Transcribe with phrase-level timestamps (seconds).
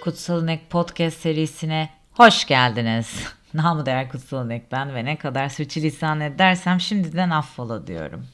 [0.00, 3.24] Kutsal İnek Podcast serisine hoş geldiniz.
[3.54, 8.26] Namı değer Kutsal İnek ben ve ne kadar sürçülisan edersem şimdiden affola diyorum.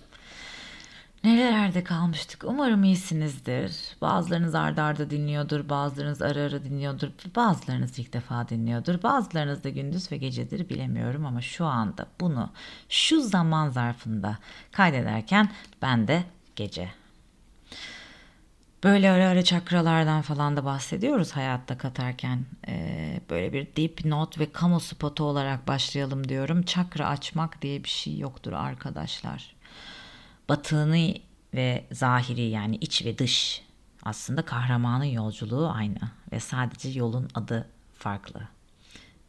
[1.25, 2.44] Nerelerde kalmıştık?
[2.44, 3.72] Umarım iyisinizdir.
[4.01, 10.12] Bazılarınız ardarda arda dinliyordur, bazılarınız ara ara dinliyordur, bazılarınız ilk defa dinliyordur, bazılarınız da gündüz
[10.12, 12.51] ve gecedir bilemiyorum ama şu anda bunu
[12.89, 14.39] şu zaman zarfında
[14.72, 15.51] kaydederken
[15.83, 16.25] ben de
[16.57, 16.89] gece
[18.87, 22.45] Böyle ara ara çakralardan falan da bahsediyoruz hayatta katarken.
[22.69, 26.63] Ee, böyle bir deep not ve kamu spotu olarak başlayalım diyorum.
[26.63, 29.55] Çakra açmak diye bir şey yoktur arkadaşlar.
[30.49, 31.15] Batını
[31.55, 33.63] ve zahiri yani iç ve dış
[34.03, 36.01] aslında kahramanın yolculuğu aynı
[36.33, 38.49] ve sadece yolun adı farklı.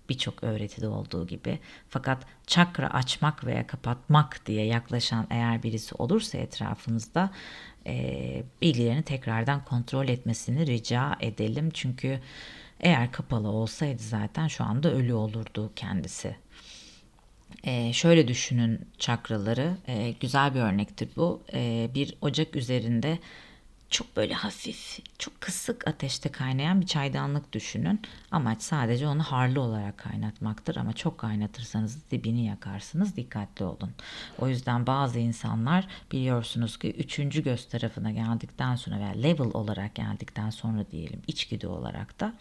[0.10, 1.60] Birçok öğretide olduğu gibi.
[1.90, 7.32] Fakat çakra açmak veya kapatmak diye yaklaşan eğer birisi olursa etrafınızda
[7.86, 11.70] e, bilgilerini tekrardan kontrol etmesini rica edelim.
[11.74, 12.20] Çünkü
[12.80, 16.36] eğer kapalı olsaydı zaten şu anda ölü olurdu kendisi.
[17.64, 19.78] Ee, şöyle düşünün çakraları.
[19.88, 21.44] Ee, güzel bir örnektir bu.
[21.54, 23.20] Ee, bir ocak üzerinde
[23.90, 28.02] çok böyle hafif, çok kısık ateşte kaynayan bir çaydanlık düşünün.
[28.32, 33.16] Amaç sadece onu harlı olarak kaynatmaktır ama çok kaynatırsanız dibini yakarsınız.
[33.16, 33.92] Dikkatli olun.
[34.40, 40.50] O yüzden bazı insanlar biliyorsunuz ki üçüncü göz tarafına geldikten sonra veya level olarak geldikten
[40.50, 42.34] sonra diyelim içgüdü olarak da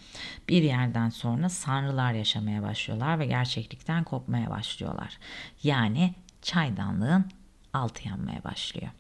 [0.48, 5.18] bir yerden sonra sanrılar yaşamaya başlıyorlar ve gerçeklikten kopmaya başlıyorlar.
[5.62, 7.24] Yani çaydanlığın
[7.72, 8.90] altı yanmaya başlıyor.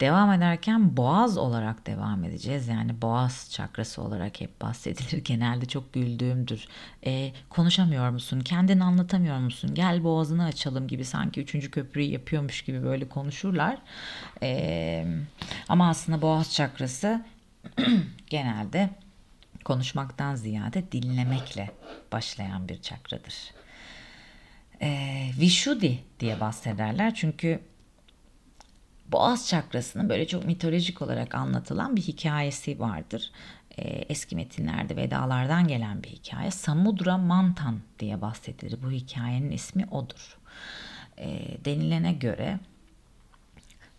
[0.00, 2.68] Devam ederken boğaz olarak devam edeceğiz.
[2.68, 5.18] Yani boğaz çakrası olarak hep bahsedilir.
[5.24, 6.68] Genelde çok güldüğümdür.
[7.06, 8.40] E, konuşamıyor musun?
[8.40, 9.74] Kendini anlatamıyor musun?
[9.74, 13.78] Gel boğazını açalım gibi sanki üçüncü köprüyü yapıyormuş gibi böyle konuşurlar.
[14.42, 15.06] E,
[15.68, 17.24] ama aslında boğaz çakrası
[18.26, 18.90] genelde
[19.64, 21.70] konuşmaktan ziyade dinlemekle
[22.12, 23.34] başlayan bir çakradır.
[24.82, 27.60] E, Vishuddhi diye bahsederler çünkü
[29.08, 33.30] Boğaz çakrasının böyle çok mitolojik olarak anlatılan bir hikayesi vardır.
[33.78, 36.50] Ee, eski metinlerde Vedalardan gelen bir hikaye.
[36.50, 38.78] Samudra Mantan diye bahsedilir.
[38.82, 40.38] Bu hikayenin ismi odur.
[41.18, 42.58] Ee, denilene göre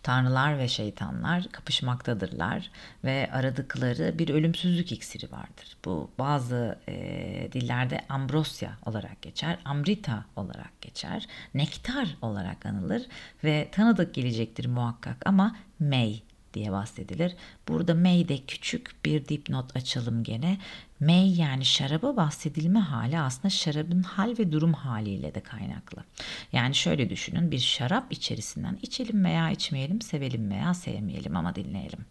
[0.02, 2.70] Tanrılar ve şeytanlar kapışmaktadırlar
[3.04, 5.76] ve aradıkları bir ölümsüzlük iksiri vardır.
[5.84, 13.02] Bu bazı e, dillerde ambrosya olarak geçer, amrita olarak geçer, nektar olarak anılır
[13.44, 16.22] ve tanıdık gelecektir muhakkak ama mey
[16.54, 17.34] diye bahsedilir.
[17.68, 20.58] Burada May de küçük bir dipnot açalım gene.
[21.00, 26.04] May yani şaraba bahsedilme hali aslında şarabın hal ve durum haliyle de kaynaklı.
[26.52, 32.04] Yani şöyle düşünün bir şarap içerisinden içelim veya içmeyelim, sevelim veya sevmeyelim ama dinleyelim.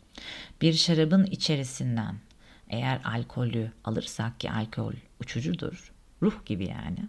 [0.62, 2.16] Bir şarabın içerisinden
[2.70, 7.06] eğer alkolü alırsak ki alkol uçucudur, ruh gibi yani.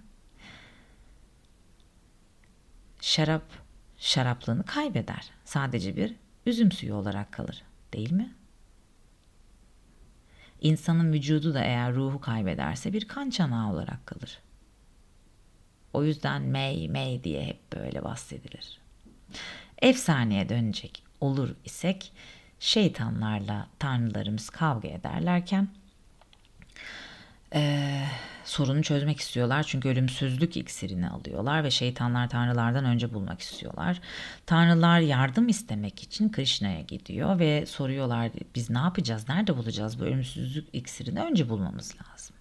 [3.01, 3.43] Şarap
[3.99, 5.31] şaraplığını kaybeder.
[5.45, 6.15] Sadece bir
[6.47, 7.63] üzüm suyu olarak kalır
[7.93, 8.35] değil mi?
[10.61, 14.39] İnsanın vücudu da eğer ruhu kaybederse bir kan çanağı olarak kalır.
[15.93, 18.81] O yüzden mey mey diye hep böyle bahsedilir.
[19.79, 22.13] Efsaneye dönecek olur isek
[22.61, 25.69] şeytanlarla tanrılarımız kavga ederlerken
[27.55, 28.03] ee,
[28.45, 29.63] sorunu çözmek istiyorlar.
[29.63, 34.01] Çünkü ölümsüzlük iksirini alıyorlar ve şeytanlar tanrılardan önce bulmak istiyorlar.
[34.47, 40.69] Tanrılar yardım istemek için Krishna'ya gidiyor ve soruyorlar biz ne yapacağız, nerede bulacağız bu ölümsüzlük
[40.73, 42.37] iksirini önce bulmamız lazım.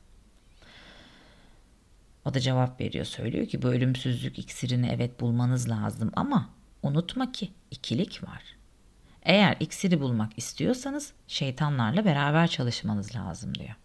[2.25, 6.49] O da cevap veriyor söylüyor ki bu ölümsüzlük iksirini evet bulmanız lazım ama
[6.83, 8.43] unutma ki ikilik var.
[9.23, 13.75] Eğer iksiri bulmak istiyorsanız şeytanlarla beraber çalışmanız lazım diyor.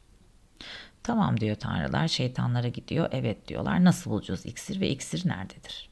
[1.04, 3.09] Tamam diyor tanrılar şeytanlara gidiyor.
[3.12, 5.91] Evet diyorlar nasıl bulacağız iksir ve iksir nerededir?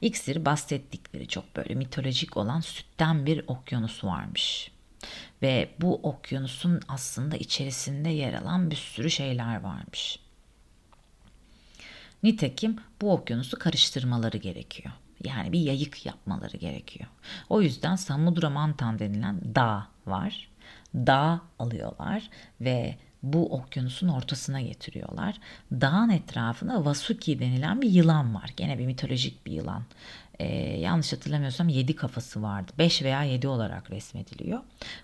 [0.00, 4.70] İksir bahsettikleri çok böyle mitolojik olan sütten bir okyanus varmış.
[5.42, 10.18] Ve bu okyanusun aslında içerisinde yer alan bir sürü şeyler varmış.
[12.22, 14.92] Nitekim bu okyanusu karıştırmaları gerekiyor.
[15.24, 17.08] Yani bir yayık yapmaları gerekiyor.
[17.48, 20.48] O yüzden Samudra Mantan denilen dağ var.
[20.94, 22.30] Dağ alıyorlar
[22.60, 22.96] ve
[23.32, 25.40] bu okyanusun ortasına getiriyorlar.
[25.72, 28.50] Dağın etrafına Vasuki denilen bir yılan var.
[28.56, 29.82] Gene bir mitolojik bir yılan.
[30.38, 30.46] Ee,
[30.78, 32.72] yanlış hatırlamıyorsam 7 kafası vardı.
[32.78, 34.60] 5 veya 7 olarak resmediliyor.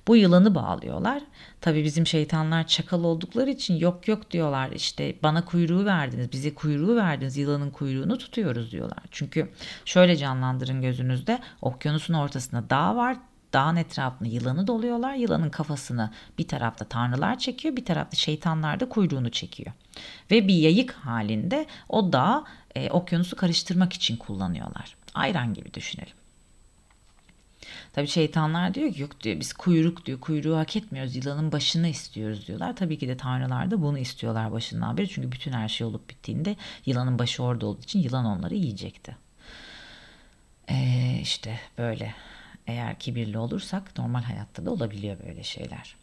[0.09, 1.23] Bu yılanı bağlıyorlar.
[1.61, 4.71] Tabi bizim şeytanlar çakal oldukları için yok yok diyorlar.
[4.71, 9.03] İşte bana kuyruğu verdiniz, bize kuyruğu verdiniz, yılanın kuyruğunu tutuyoruz diyorlar.
[9.11, 9.51] Çünkü
[9.85, 13.17] şöyle canlandırın gözünüzde okyanusun ortasında dağ var
[13.53, 15.15] dağın etrafını yılanı doluyorlar.
[15.15, 19.73] Yılanın kafasını bir tarafta tanrılar çekiyor, bir tarafta şeytanlar da kuyruğunu çekiyor.
[20.31, 22.45] Ve bir yayık halinde o dağı
[22.75, 24.97] e, okyanusu karıştırmak için kullanıyorlar.
[25.15, 26.15] Ayran gibi düşünelim.
[27.93, 32.47] Tabii şeytanlar diyor ki yok diyor biz kuyruk diyor kuyruğu hak etmiyoruz yılanın başını istiyoruz
[32.47, 32.77] diyorlar.
[32.77, 36.57] Tabii ki de tanrılar da bunu istiyorlar başından beri çünkü bütün her şey olup bittiğinde
[36.87, 39.17] yılanın başı orada olduğu için yılan onları yiyecekti.
[40.69, 42.15] Ee, işte böyle
[42.67, 45.97] eğer kibirli olursak normal hayatta da olabiliyor böyle şeyler.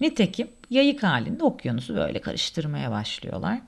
[0.00, 3.60] Nitekim yayık halinde okyanusu böyle karıştırmaya başlıyorlar.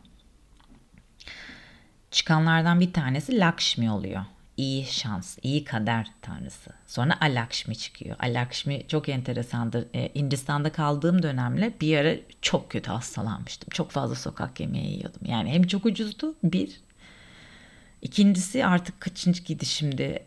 [2.11, 4.23] Çıkanlardan bir tanesi Lakshmi oluyor
[4.57, 6.71] iyi şans, iyi kader tanrısı.
[6.87, 8.17] Sonra Alakşmi çıkıyor.
[8.19, 9.87] Alakşmi çok enteresandır.
[9.95, 13.69] Ee, Hindistan'da kaldığım dönemle bir ara çok kötü hastalanmıştım.
[13.71, 15.21] Çok fazla sokak yemeği yiyordum.
[15.25, 16.81] Yani hem çok ucuzdu bir.
[18.03, 20.27] İkincisi artık kaçıncı gidişimde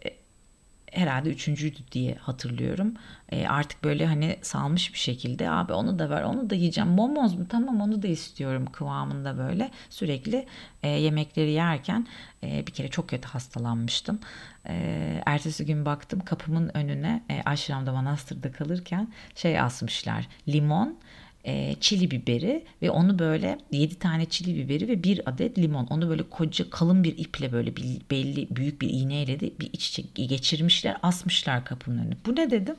[0.92, 2.94] herhalde üçüncüydü diye hatırlıyorum.
[3.32, 6.90] E, artık böyle hani salmış bir şekilde abi onu da ver onu da yiyeceğim.
[6.90, 9.72] Momoz mu tamam onu da istiyorum kıvamında böyle.
[9.90, 10.46] Sürekli
[10.84, 12.08] e, yemekleri yerken
[12.44, 14.20] e, bir kere çok kötü hastalanmıştım.
[14.68, 20.98] E, ertesi gün baktım kapımın önüne e, Aşram'da Manastır'da kalırken şey asmışlar limon
[21.46, 25.86] e, çili biberi ve onu böyle 7 tane çili biberi ve bir adet limon.
[25.86, 29.90] Onu böyle koca kalın bir iple böyle bir, belli büyük bir iğneyle de bir iç
[29.90, 32.16] içe geçirmişler asmışlar kapının önüne.
[32.26, 32.76] Bu ne dedim?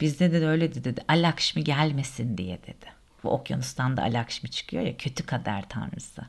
[0.00, 1.00] Bizde de öyle dedi.
[1.08, 2.86] Alakşmi gelmesin diye dedi.
[3.24, 6.22] Bu okyanustan da Alakşmi çıkıyor ya kötü kader tanrısı.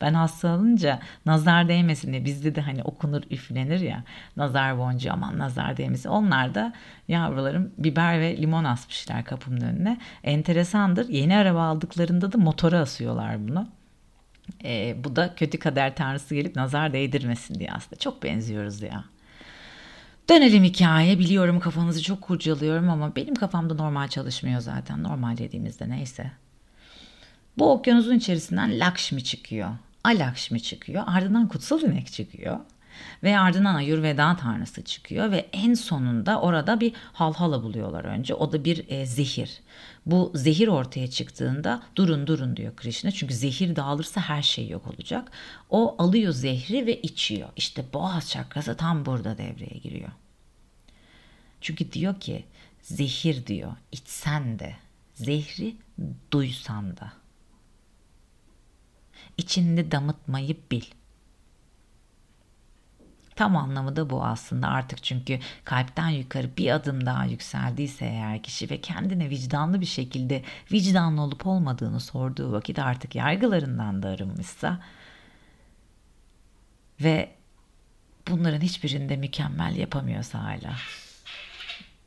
[0.00, 4.04] Ben hastalanınca nazar değmesin diye bizde de hani okunur üflenir ya
[4.36, 6.08] nazar boncuğu aman nazar değmesin.
[6.08, 6.72] Onlar da
[7.08, 9.98] yavrularım biber ve limon asmışlar kapımın önüne.
[10.24, 13.68] Enteresandır yeni araba aldıklarında da motora asıyorlar bunu.
[14.64, 17.96] E, bu da kötü kader tanrısı gelip nazar değdirmesin diye aslında.
[17.96, 19.04] Çok benziyoruz ya.
[20.28, 21.18] Dönelim hikaye.
[21.18, 25.02] Biliyorum kafanızı çok kurcalıyorum ama benim kafamda normal çalışmıyor zaten.
[25.02, 26.30] Normal dediğimizde neyse.
[27.58, 29.70] Bu okyanusun içerisinden Lakshmi çıkıyor.
[30.04, 31.04] Alakshmi çıkıyor.
[31.06, 32.58] Ardından kutsal inek çıkıyor.
[33.22, 38.34] Ve ardından Ayurveda tanrısı çıkıyor ve en sonunda orada bir halhala buluyorlar önce.
[38.34, 39.60] O da bir e, zehir.
[40.06, 43.10] Bu zehir ortaya çıktığında durun durun diyor Krishna.
[43.10, 45.30] Çünkü zehir dağılırsa her şey yok olacak.
[45.70, 47.48] O alıyor zehri ve içiyor.
[47.56, 50.10] İşte boğaz çakrası tam burada devreye giriyor.
[51.60, 52.44] Çünkü diyor ki
[52.82, 54.76] zehir diyor içsen de
[55.14, 55.76] zehri
[56.32, 57.23] duysan da
[59.38, 60.84] içinde damıtmayı bil.
[63.36, 68.70] Tam anlamı da bu aslında artık çünkü kalpten yukarı bir adım daha yükseldiyse eğer kişi
[68.70, 70.42] ve kendine vicdanlı bir şekilde
[70.72, 74.80] vicdanlı olup olmadığını sorduğu vakit artık yargılarından da arınmışsa
[77.00, 77.34] ve
[78.30, 80.76] bunların hiçbirinde mükemmel yapamıyorsa hala.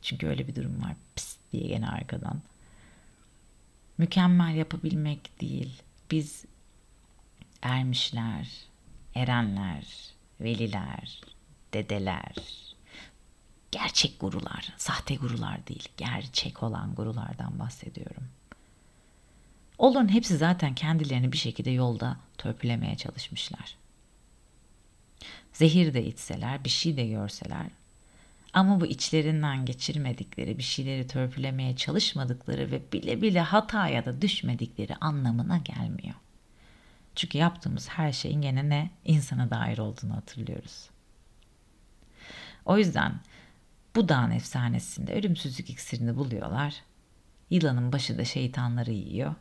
[0.02, 2.42] Çünkü öyle bir durum var pis diye gene arkadan.
[3.98, 5.82] Mükemmel yapabilmek değil.
[6.10, 6.44] Biz
[7.62, 8.48] ermişler,
[9.14, 9.84] erenler,
[10.40, 11.20] veliler,
[11.74, 12.34] dedeler,
[13.70, 18.28] gerçek gurular, sahte gurular değil, gerçek olan gurulardan bahsediyorum.
[19.78, 23.76] Onların hepsi zaten kendilerini bir şekilde yolda törpülemeye çalışmışlar.
[25.52, 27.66] Zehir de içseler, bir şey de görseler
[28.52, 35.58] ama bu içlerinden geçirmedikleri, bir şeyleri törpülemeye çalışmadıkları ve bile bile hataya da düşmedikleri anlamına
[35.58, 36.14] gelmiyor.
[37.18, 40.90] Çünkü yaptığımız her şeyin gene ne insana dair olduğunu hatırlıyoruz.
[42.64, 43.20] O yüzden
[43.96, 46.74] bu dağın efsanesinde ölümsüzlük iksirini buluyorlar.
[47.50, 49.34] Yılanın başı da şeytanları yiyor.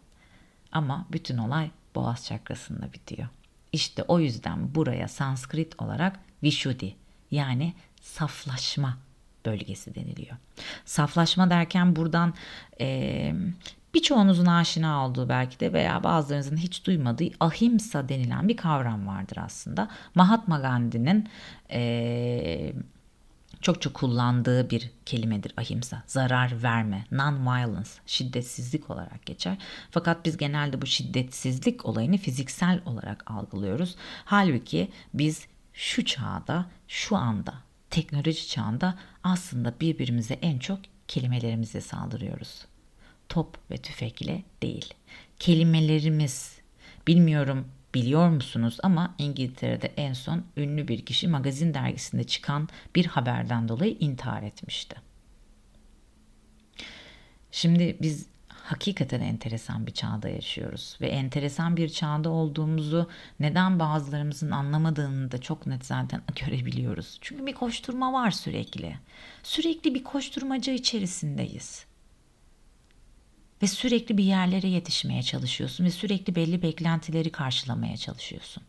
[0.71, 3.27] Ama bütün olay boğaz çakrasında bitiyor.
[3.71, 6.95] İşte o yüzden buraya Sanskrit olarak Vishuddhi
[7.31, 8.97] yani saflaşma
[9.45, 10.37] bölgesi deniliyor.
[10.85, 12.33] Saflaşma derken buradan
[12.79, 13.33] e,
[13.97, 19.89] birçoğunuzun aşina olduğu belki de veya bazılarınızın hiç duymadığı ahimsa denilen bir kavram vardır aslında.
[20.15, 21.29] Mahatma Gandhi'nin
[21.71, 22.73] e,
[23.61, 26.03] çok çok kullandığı bir kelimedir ahimsa.
[26.07, 29.57] Zarar verme, non-violence, şiddetsizlik olarak geçer.
[29.91, 33.95] Fakat biz genelde bu şiddetsizlik olayını fiziksel olarak algılıyoruz.
[34.25, 37.53] Halbuki biz şu çağda, şu anda,
[37.89, 42.65] teknoloji çağında aslında birbirimize en çok kelimelerimize saldırıyoruz
[43.29, 44.93] top ve tüfekle değil.
[45.39, 46.59] Kelimelerimiz
[47.07, 53.69] bilmiyorum biliyor musunuz ama İngiltere'de en son ünlü bir kişi magazin dergisinde çıkan bir haberden
[53.69, 54.95] dolayı intihar etmişti.
[57.51, 65.31] Şimdi biz hakikaten enteresan bir çağda yaşıyoruz ve enteresan bir çağda olduğumuzu neden bazılarımızın anlamadığını
[65.31, 67.17] da çok net zaten görebiliyoruz.
[67.21, 68.95] Çünkü bir koşturma var sürekli.
[69.43, 71.86] Sürekli bir koşturmaca içerisindeyiz.
[73.61, 78.63] Ve sürekli bir yerlere yetişmeye çalışıyorsun ve sürekli belli beklentileri karşılamaya çalışıyorsun.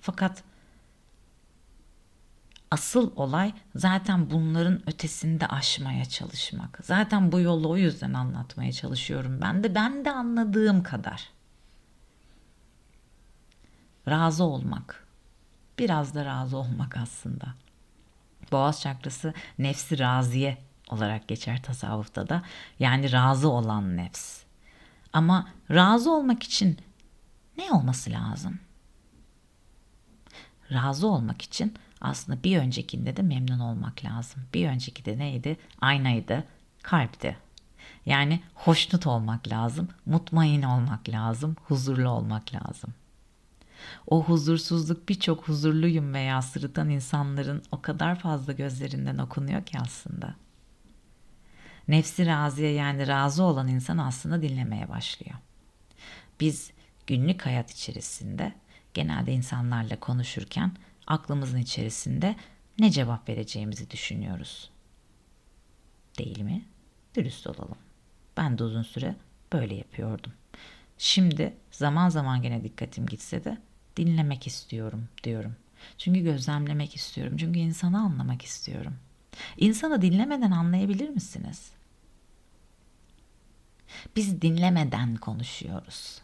[0.00, 0.44] Fakat
[2.70, 6.80] asıl olay zaten bunların ötesinde aşmaya çalışmak.
[6.82, 11.30] Zaten bu yolu o yüzden anlatmaya çalışıyorum ben de ben de anladığım kadar.
[14.08, 15.06] Razı olmak.
[15.78, 17.54] Biraz da razı olmak aslında.
[18.52, 20.58] Boğaz çakrası nefsi raziye
[20.92, 22.42] olarak geçer tasavvufta da.
[22.78, 24.42] Yani razı olan nefs.
[25.12, 26.78] Ama razı olmak için
[27.58, 28.58] ne olması lazım?
[30.72, 34.42] Razı olmak için aslında bir öncekinde de memnun olmak lazım.
[34.54, 35.56] Bir önceki de neydi?
[35.80, 36.44] Aynaydı,
[36.82, 37.36] kalpti.
[38.06, 42.94] Yani hoşnut olmak lazım, mutmain olmak lazım, huzurlu olmak lazım.
[44.06, 50.34] O huzursuzluk birçok huzurluyum veya sırıtan insanların o kadar fazla gözlerinden okunuyor ki aslında.
[51.88, 55.36] Nefsi razıya yani razı olan insan aslında dinlemeye başlıyor.
[56.40, 56.70] Biz
[57.06, 58.52] günlük hayat içerisinde
[58.94, 60.72] genelde insanlarla konuşurken
[61.06, 62.36] aklımızın içerisinde
[62.78, 64.70] ne cevap vereceğimizi düşünüyoruz.
[66.18, 66.64] Değil mi?
[67.14, 67.78] Dürüst olalım.
[68.36, 69.16] Ben de uzun süre
[69.52, 70.32] böyle yapıyordum.
[70.98, 73.58] Şimdi zaman zaman gene dikkatim gitse de
[73.96, 75.56] dinlemek istiyorum diyorum.
[75.98, 77.36] Çünkü gözlemlemek istiyorum.
[77.36, 78.94] Çünkü insanı anlamak istiyorum.
[79.56, 81.70] İnsanı dinlemeden anlayabilir misiniz?
[84.16, 86.22] Biz dinlemeden konuşuyoruz.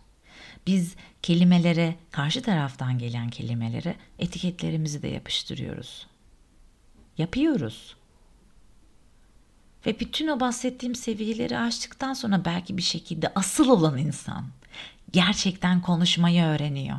[0.67, 6.07] Biz kelimelere, karşı taraftan gelen kelimelere etiketlerimizi de yapıştırıyoruz.
[7.19, 7.97] Yapıyoruz.
[9.87, 14.47] Ve bütün o bahsettiğim seviyeleri aştıktan sonra belki bir şekilde asıl olan insan
[15.12, 16.99] gerçekten konuşmayı öğreniyor.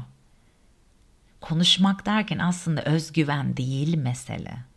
[1.42, 4.68] Konuşmak derken aslında özgüven değil mesele.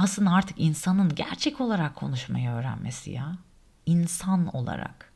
[0.00, 3.38] Aslında artık insanın gerçek olarak konuşmayı öğrenmesi ya.
[3.86, 5.12] İnsan olarak.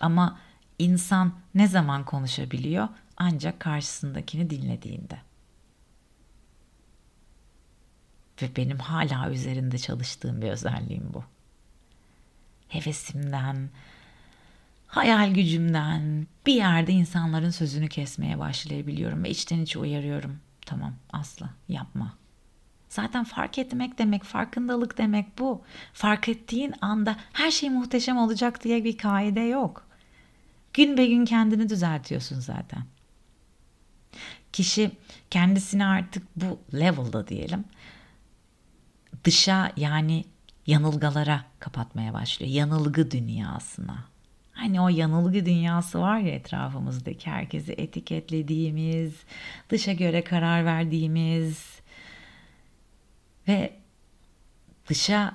[0.00, 0.38] Ama
[0.78, 2.88] insan ne zaman konuşabiliyor?
[3.16, 5.18] Ancak karşısındakini dinlediğinde.
[8.42, 11.24] Ve benim hala üzerinde çalıştığım bir özelliğim bu.
[12.68, 13.70] Hevesimden,
[14.86, 20.40] hayal gücümden bir yerde insanların sözünü kesmeye başlayabiliyorum ve içten içe uyarıyorum.
[20.66, 22.12] Tamam Aslı yapma.
[22.88, 25.62] Zaten fark etmek demek, farkındalık demek bu.
[25.92, 29.86] Fark ettiğin anda her şey muhteşem olacak diye bir kaide yok.
[30.72, 32.82] Gün be gün kendini düzeltiyorsun zaten.
[34.52, 34.90] Kişi
[35.30, 37.64] kendisini artık bu level'da diyelim
[39.24, 40.24] dışa yani
[40.66, 42.52] yanılgalara kapatmaya başlıyor.
[42.52, 44.04] Yanılgı dünyasına.
[44.52, 49.14] Hani o yanılgı dünyası var ya etrafımızdaki herkesi etiketlediğimiz,
[49.70, 51.80] dışa göre karar verdiğimiz
[53.48, 53.76] ve
[54.88, 55.34] dışa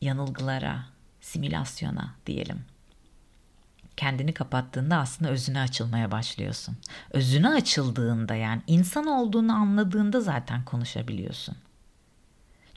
[0.00, 0.86] yanılgılara,
[1.20, 2.64] simülasyona diyelim
[3.98, 6.76] kendini kapattığında aslında özüne açılmaya başlıyorsun.
[7.10, 11.56] Özüne açıldığında yani insan olduğunu anladığında zaten konuşabiliyorsun.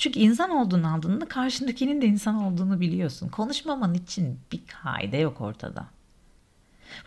[0.02, 3.30] Çünkü insan olduğunu anladığında karşındakinin de insan olduğunu biliyorsun.
[3.30, 5.86] Konuşmaman için bir kaide yok ortada.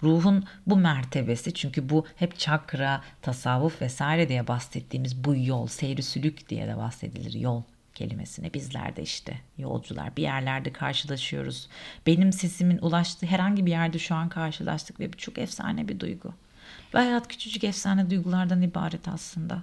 [0.03, 6.49] Ruhun bu mertebesi çünkü bu hep çakra, tasavvuf vesaire diye bahsettiğimiz bu yol, seyri sülük
[6.49, 7.63] diye de bahsedilir yol
[7.95, 11.69] kelimesine bizler de işte yolcular bir yerlerde karşılaşıyoruz.
[12.07, 16.35] Benim sesimin ulaştığı herhangi bir yerde şu an karşılaştık ve bu çok efsane bir duygu.
[16.95, 19.63] Ve hayat küçücük efsane duygulardan ibaret aslında.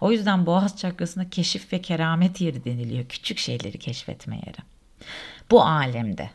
[0.00, 3.08] O yüzden boğaz çakrasına keşif ve keramet yeri deniliyor.
[3.08, 4.58] Küçük şeyleri keşfetme yeri.
[5.50, 6.30] Bu alemde,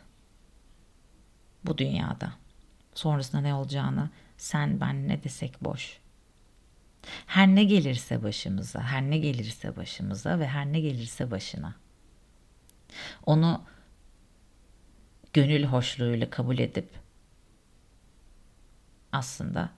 [1.66, 2.34] bu dünyada
[2.94, 5.98] sonrasında ne olacağını sen ben ne desek boş.
[7.28, 11.76] Her ne gelirse başımıza, her ne gelirse başımıza ve her ne gelirse başına.
[13.26, 13.64] Onu
[15.34, 16.90] gönül hoşluğuyla kabul edip
[19.12, 19.70] aslında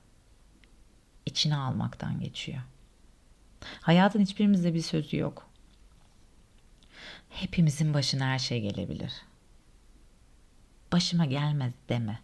[1.26, 2.62] içine almaktan geçiyor.
[3.82, 5.50] Hayatın hiçbirimizde bir sözü yok.
[7.30, 9.14] Hepimizin başına her şey gelebilir.
[10.92, 12.20] Başıma gelmez deme.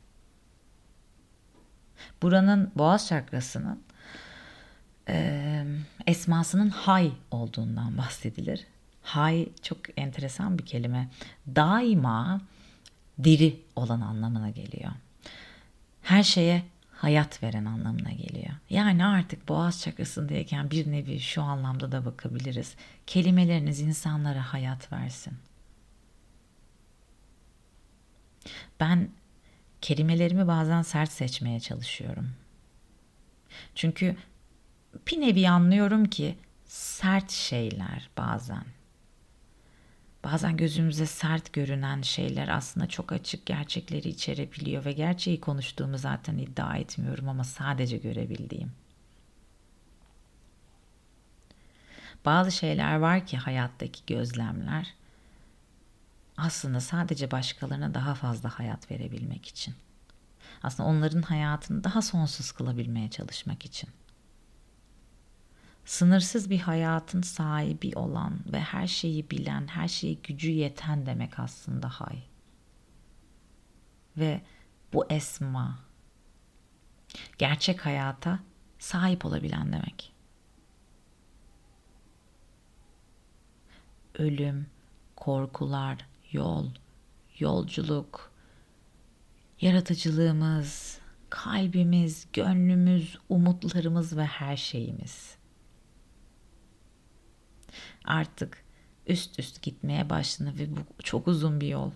[2.21, 3.83] Buranın boğaz çakrasının
[5.07, 5.65] e,
[6.07, 8.67] esmasının hay olduğundan bahsedilir.
[9.03, 11.09] Hay çok enteresan bir kelime.
[11.55, 12.41] Daima
[13.23, 14.91] diri olan anlamına geliyor.
[16.01, 16.63] Her şeye
[17.01, 18.53] hayat veren anlamına geliyor.
[18.69, 22.75] Yani artık boğaz çakrasındayken bir nevi şu anlamda da bakabiliriz.
[23.07, 25.33] Kelimeleriniz insanlara hayat versin.
[28.79, 29.09] Ben
[29.81, 32.29] kelimelerimi bazen sert seçmeye çalışıyorum.
[33.75, 34.15] Çünkü
[35.07, 38.63] bir nevi anlıyorum ki sert şeyler bazen
[40.23, 46.77] bazen gözümüze sert görünen şeyler aslında çok açık gerçekleri içerebiliyor ve gerçeği konuştuğumu zaten iddia
[46.77, 48.71] etmiyorum ama sadece görebildiğim.
[52.25, 54.93] Bazı şeyler var ki hayattaki gözlemler
[56.37, 59.75] aslında sadece başkalarına daha fazla hayat verebilmek için.
[60.63, 63.89] Aslında onların hayatını daha sonsuz kılabilmeye çalışmak için.
[65.91, 71.89] Sınırsız bir hayatın sahibi olan ve her şeyi bilen, her şeye gücü yeten demek aslında
[71.89, 72.23] hay.
[74.17, 74.41] Ve
[74.93, 75.79] bu esma
[77.37, 78.39] gerçek hayata
[78.79, 80.13] sahip olabilen demek.
[84.15, 84.67] Ölüm,
[85.15, 86.65] korkular, yol,
[87.39, 88.31] yolculuk,
[89.61, 95.40] yaratıcılığımız, kalbimiz, gönlümüz, umutlarımız ve her şeyimiz.
[98.05, 98.63] Artık
[99.07, 101.91] üst üst gitmeye başladı ve bu çok uzun bir yol.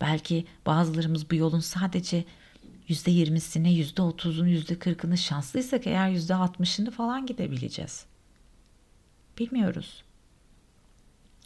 [0.00, 2.24] Belki bazılarımız bu yolun sadece
[2.88, 8.06] yüzde yirmisine, yüzde otuzunu, yüzde kırkını şanslıysak eğer yüzde altmışını falan gidebileceğiz.
[9.38, 10.04] Bilmiyoruz.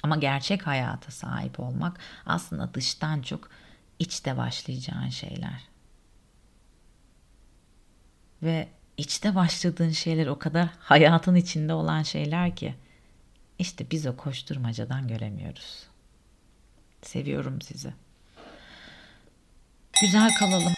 [0.02, 3.50] Ama gerçek hayata sahip olmak aslında dıştan çok
[3.98, 5.68] içte başlayacağın şeyler.
[8.42, 12.74] Ve içte başladığın şeyler o kadar hayatın içinde olan şeyler ki
[13.58, 15.86] işte biz o koşturmacadan göremiyoruz.
[17.02, 17.92] Seviyorum sizi.
[20.00, 20.72] Güzel kalalım.